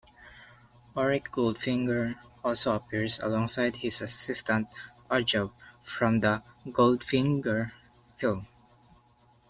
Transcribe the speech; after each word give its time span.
Auric 0.97 1.25
Goldfinger 1.25 2.15
also 2.43 2.71
appears, 2.73 3.19
alongside 3.19 3.75
his 3.75 4.01
assistant, 4.01 4.67
Oddjob, 5.11 5.51
from 5.83 6.21
the 6.21 6.41
"Goldfinger" 6.67 7.73
film. 8.15 8.47